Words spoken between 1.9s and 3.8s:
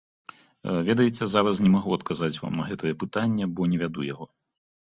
адказаць вам на гэтае пытанне, бо